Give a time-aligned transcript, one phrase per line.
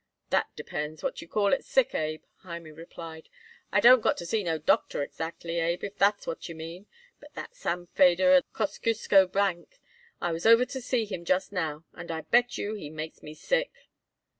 [0.31, 3.29] "That depends what you call it sick, Abe," Hymie replied.
[3.71, 6.87] "I don't got to see no doctor exactly, Abe, if that's what you mean.
[7.19, 9.79] But that Sam Feder by the Kosciusko Bank,
[10.19, 13.35] I was over to see him just now, and I bet you he makes me
[13.35, 13.91] sick."